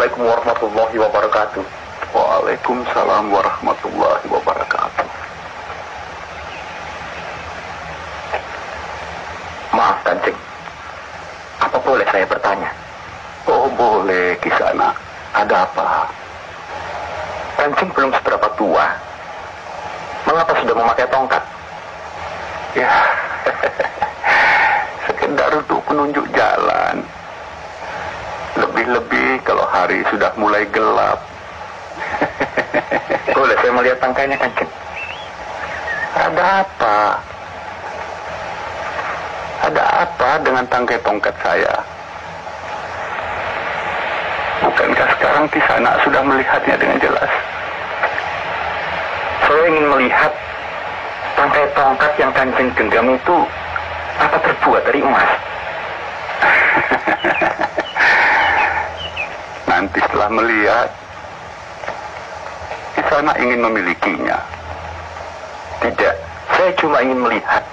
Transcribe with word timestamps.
Assalamualaikum 0.00 0.32
warahmatullahi 0.32 0.96
wabarakatuh. 0.96 1.64
Waalaikumsalam 2.16 3.24
warahmatullahi 3.36 4.26
wabarakatuh. 4.32 5.06
Maaf 9.76 10.00
Kanjeng. 10.00 10.38
Apa 11.60 11.76
boleh 11.84 12.06
saya 12.08 12.24
bertanya? 12.24 12.72
Oh 13.44 13.68
boleh 13.76 14.40
Kisana. 14.40 14.96
Ada 15.36 15.68
apa? 15.68 16.08
Kanjeng 17.60 17.92
belum 17.92 18.16
seberapa 18.16 18.48
tua. 18.56 18.96
Mengapa 20.24 20.64
sudah 20.64 20.74
memakai 20.80 21.12
tongkat? 21.12 21.44
Ya, 22.72 22.88
sekedar 25.12 25.60
untuk 25.60 25.84
penunjuk 25.84 26.24
jalan. 26.32 27.04
Lebih-lebih 28.58 29.46
kalau 29.46 29.62
hari 29.70 30.02
sudah 30.10 30.34
mulai 30.34 30.66
gelap. 30.74 31.22
Boleh 33.36 33.56
saya 33.62 33.72
melihat 33.76 33.98
tangkainya 34.02 34.36
Kanjeng? 34.40 34.70
Ada 36.10 36.44
apa? 36.66 36.98
Ada 39.70 39.82
apa 40.08 40.30
dengan 40.42 40.64
tangkai 40.66 40.98
tongkat 41.06 41.34
saya? 41.44 41.74
Bukankah 44.60 45.08
sekarang 45.16 45.44
di 45.52 45.60
sana 45.64 45.90
sudah 46.02 46.22
melihatnya 46.26 46.74
dengan 46.74 46.98
jelas? 46.98 47.30
Saya 49.46 49.62
ingin 49.70 49.86
melihat 49.94 50.32
tangkai 51.38 51.66
tongkat 51.78 52.12
yang 52.18 52.32
Kanjeng 52.34 52.68
genggam 52.74 53.06
itu 53.14 53.36
apa 54.18 54.36
terbuat 54.42 54.82
dari 54.84 55.00
emas? 55.00 55.30
Nanti 59.80 59.96
setelah 59.96 60.28
melihat, 60.28 60.92
di 62.92 63.02
sana 63.08 63.32
ingin 63.40 63.64
memilikinya. 63.64 64.36
Tidak, 65.80 66.14
saya 66.52 66.70
cuma 66.76 67.00
ingin 67.00 67.16
melihat. 67.16 67.64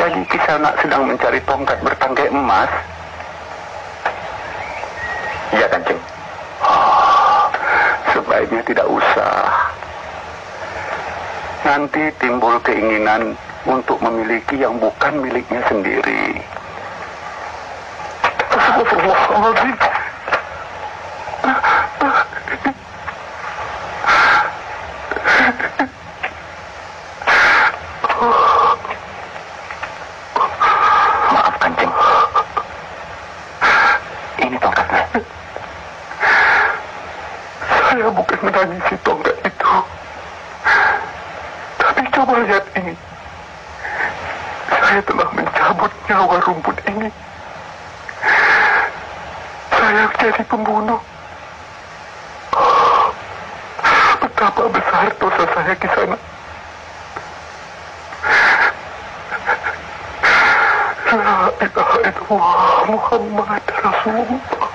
Jadi 0.00 0.24
Kisana 0.32 0.72
sedang 0.80 1.12
mencari 1.12 1.44
tongkat 1.44 1.76
bertangkai 1.84 2.32
emas. 2.32 2.72
Iya 5.52 5.68
Kanjeng. 5.68 6.00
Oh, 6.64 7.44
sebaiknya 8.16 8.64
tidak 8.64 8.88
usah. 8.88 9.44
Nanti 11.68 12.08
timbul 12.16 12.56
keinginan 12.64 13.36
untuk 13.68 14.00
memiliki 14.00 14.56
yang 14.56 14.80
bukan 14.80 15.20
miliknya 15.20 15.60
sendiri. 15.68 16.40
Astagfirullahaladzim. 18.56 19.89
Betapa 54.40 54.72
besar 54.72 55.12
dosa 55.20 55.44
saya 55.52 55.74
di 55.76 55.88
sana. 55.92 56.16
La 61.12 61.52
ilaha 61.60 61.96
illallah 62.08 62.88
Muhammad 62.88 63.64
Rasulullah. 63.84 64.69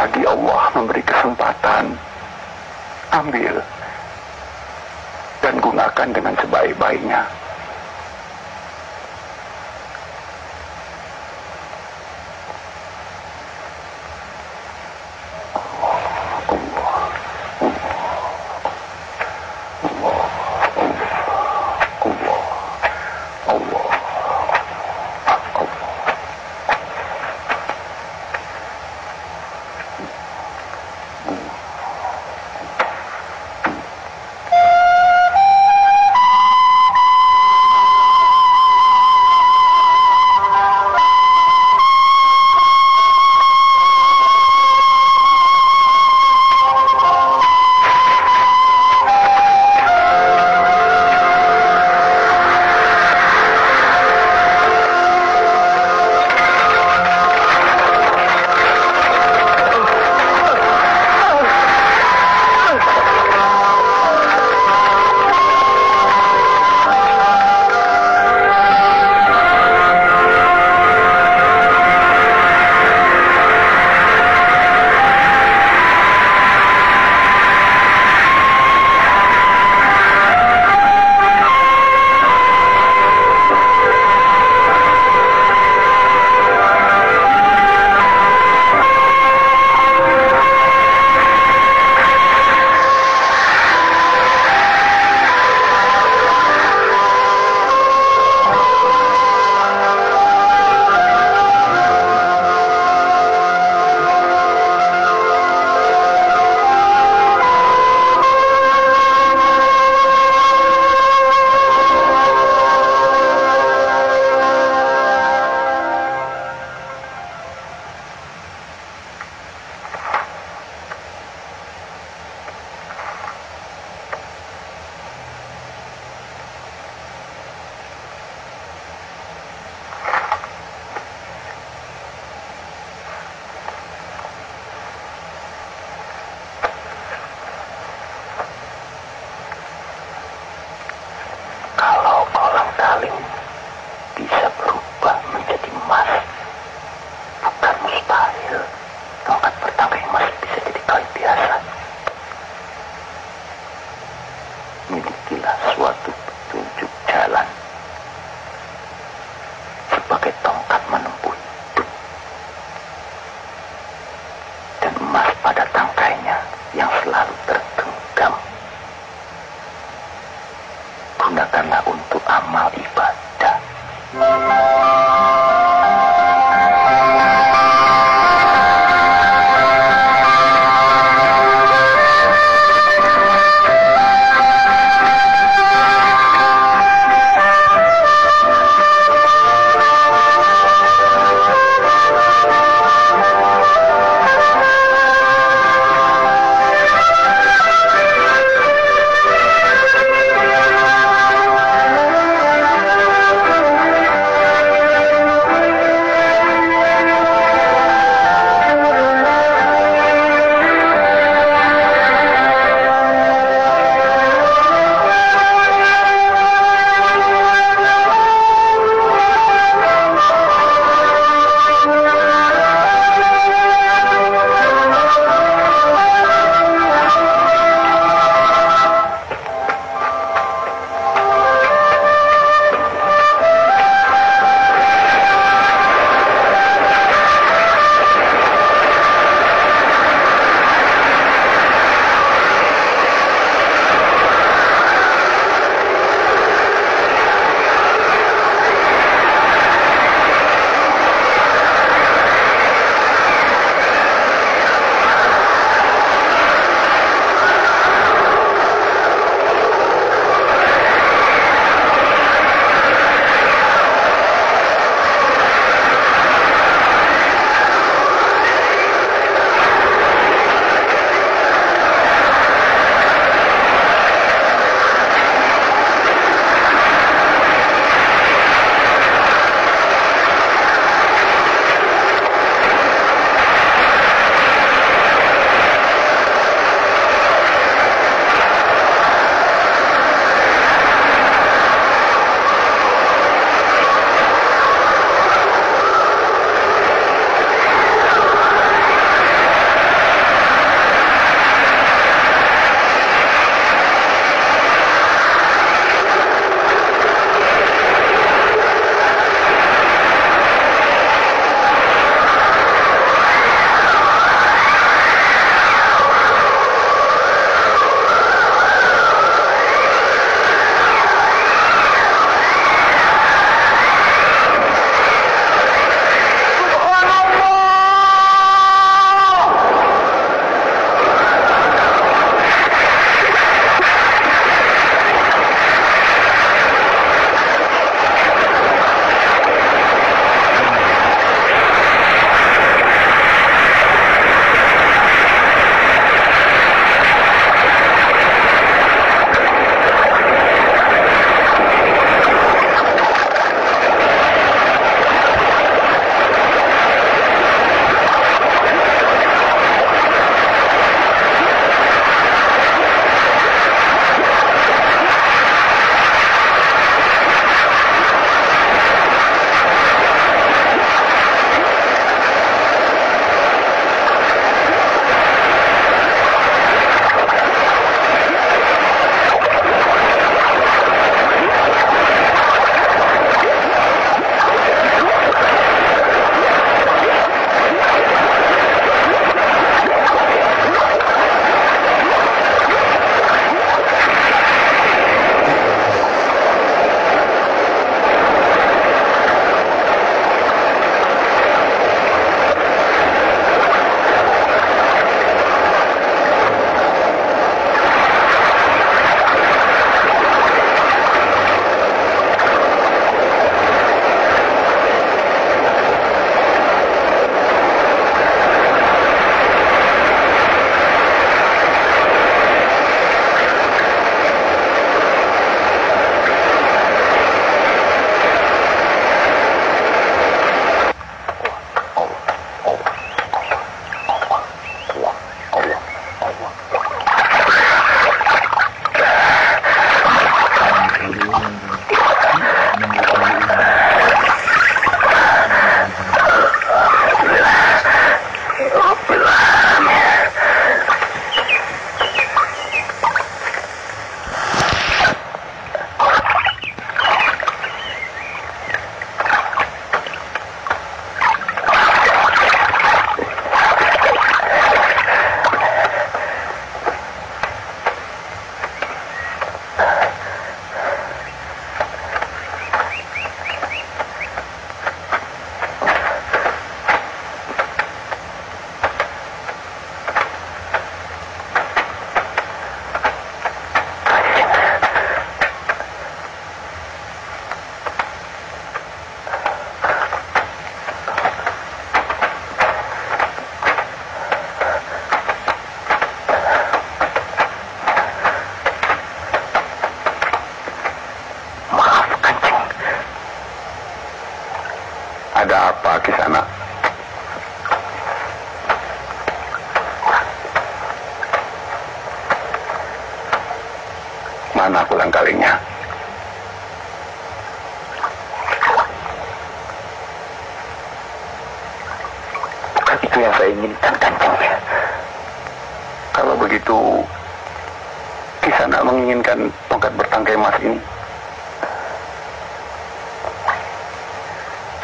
Selagi 0.00 0.24
Allah 0.24 0.64
memberi 0.72 1.04
kesempatan, 1.04 1.92
ambil 3.12 3.60
dan 5.44 5.60
gunakan 5.60 6.08
dengan 6.08 6.32
sebaik-baiknya. 6.40 7.28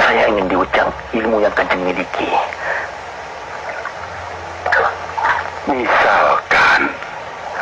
Saya 0.06 0.30
ingin 0.30 0.46
diucap 0.46 0.86
ilmu 1.18 1.42
yang 1.42 1.50
Kanjeng 1.58 1.82
miliki. 1.82 2.30
Misalkan 5.66 6.94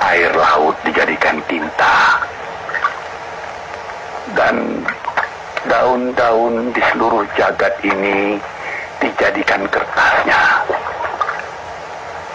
air 0.04 0.28
laut 0.36 0.76
dijadikan 0.84 1.40
tinta 1.48 2.20
dan 4.36 4.84
daun-daun 5.64 6.68
di 6.76 6.84
seluruh 6.92 7.24
jagat 7.32 7.72
ini 7.80 8.36
dijadikan 9.00 9.64
kertasnya. 9.64 10.68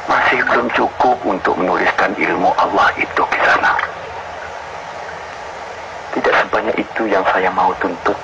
Masih 0.10 0.42
belum 0.42 0.74
cukup 0.74 1.22
untuk 1.22 1.54
menuliskan 1.54 2.18
ilmu 2.18 2.50
Allah 2.58 2.89
itu 2.98 3.22
di 3.30 3.39
sana. 3.46 3.78
Tidak 6.18 6.34
sebanyak 6.34 6.82
itu 6.82 7.06
yang 7.06 7.22
saya 7.30 7.54
mau 7.54 7.70
tuntut. 7.78 8.18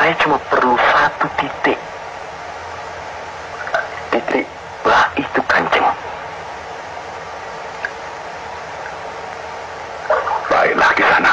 Saya 0.00 0.08
cuma 0.20 0.36
perlu 0.52 0.76
satu 0.76 1.26
titik. 1.40 1.78
Titik 4.12 4.46
bah 4.84 5.08
itu 5.16 5.40
kanjeng. 5.48 5.88
Baiklah 10.52 10.90
di 10.92 11.04
sana. 11.08 11.29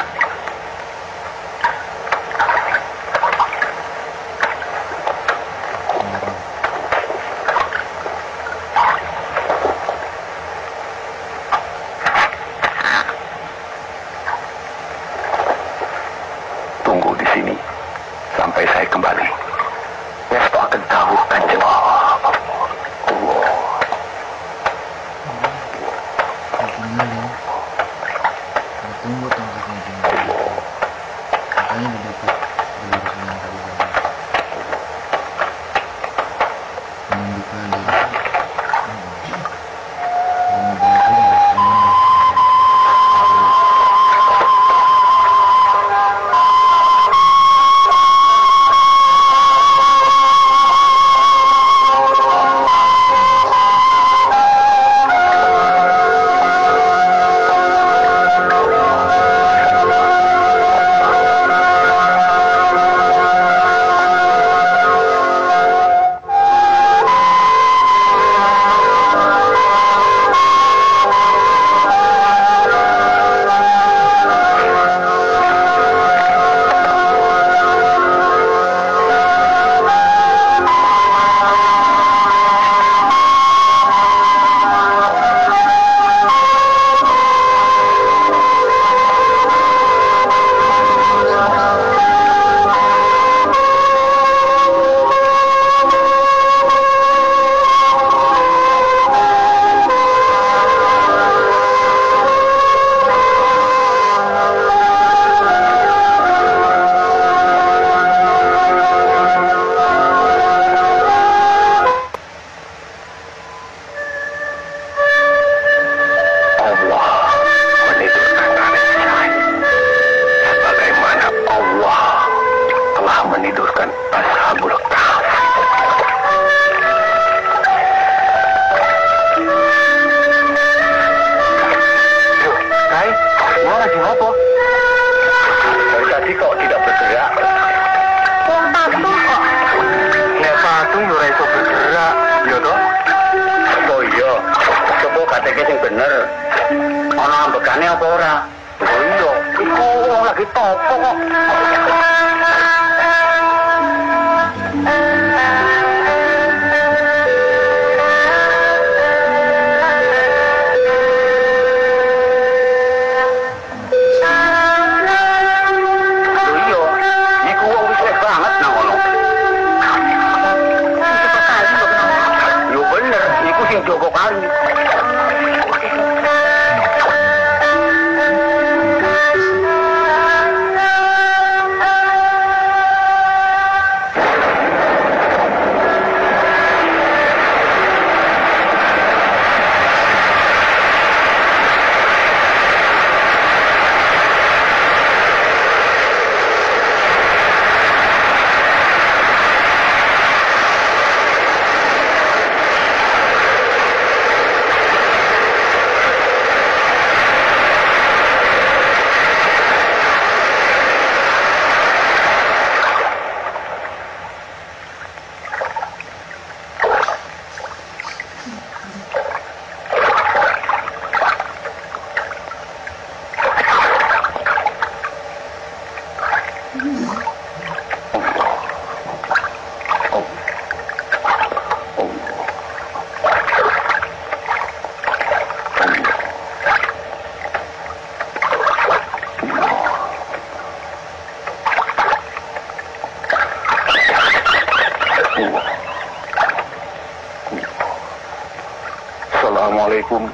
Assalamualaikum 249.98 250.30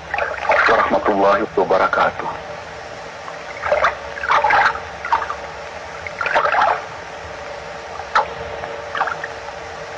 warahmatullahi 0.69 1.45
wabarakatuh. 1.57 2.29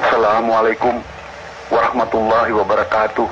Assalamualaikum 0.07 0.95
warahmatullahi 1.67 2.55
wabarakatuh. 2.55 3.27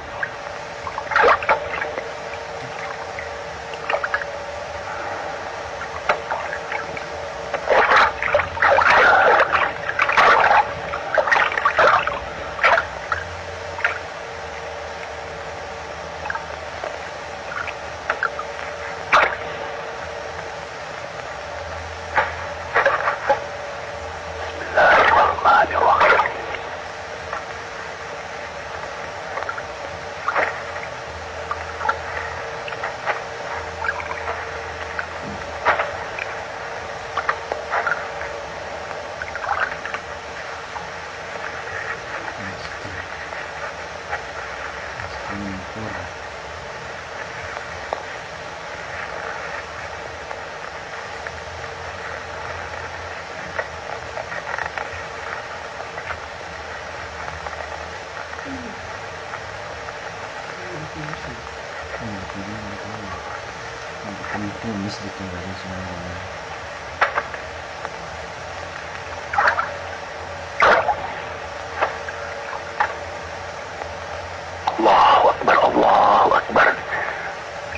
Allahu 74.85 75.25
Akbar, 75.33 75.57
Allahu 75.65 76.31
Akbar. 76.37 76.67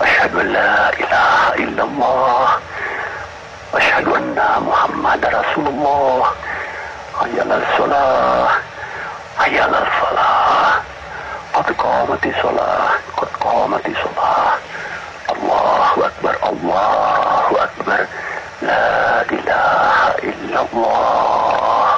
Asyhadu 0.02 0.36
an 0.42 0.48
la 0.50 0.90
ilaha 0.98 1.50
illallah. 1.54 2.46
Asyhadu 3.78 4.10
anna 4.18 4.48
Muhammad 4.58 5.22
Rasulullah. 5.22 6.34
Hayya 7.14 7.46
ala 7.46 7.58
salah. 7.78 8.48
Hayya 9.38 9.70
ala 9.70 9.80
salah. 10.02 10.82
Qad 11.54 11.68
qamati 11.78 12.30
salah. 12.42 12.98
Qad 13.14 13.30
qamati 13.38 13.92
salah. 14.02 14.58
Allahu 15.30 15.98
Akbar, 16.10 16.34
Allahu 16.42 17.15
Akbar. 17.86 18.08
La 18.66 19.22
ilaha 19.30 20.18
illallah. 20.26 21.46
untuk 21.86 21.95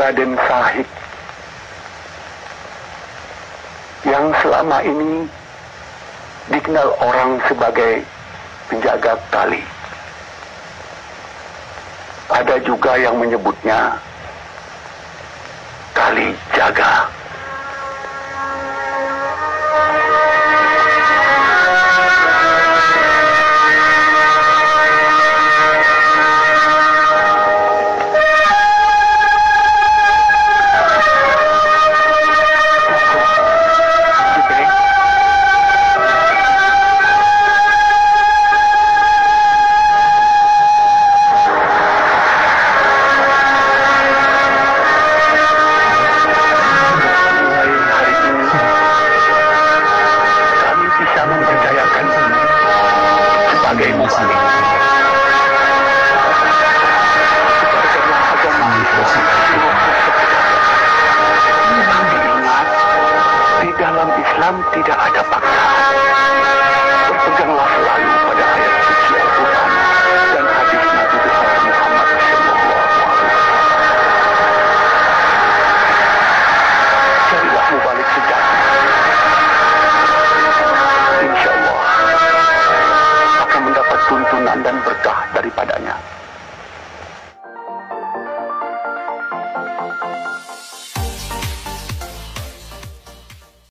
Raden 0.00 0.32
Sahid 0.48 0.88
yang 4.08 4.32
selama 4.40 4.80
ini 4.80 5.28
dikenal 6.48 6.88
orang 7.04 7.36
sebagai 7.44 8.00
penjaga 8.72 9.20
tali. 9.28 9.60
Ada 12.32 12.64
juga 12.64 12.96
yang 12.96 13.20
menyebutnya 13.20 14.00
kali 15.92 16.32
jaga. 16.56 17.19